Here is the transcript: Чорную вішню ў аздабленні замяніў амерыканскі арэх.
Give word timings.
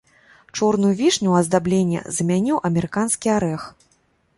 Чорную 0.59 0.93
вішню 1.01 1.27
ў 1.31 1.35
аздабленні 1.45 1.99
замяніў 2.19 2.57
амерыканскі 2.71 3.27
арэх. 3.41 3.73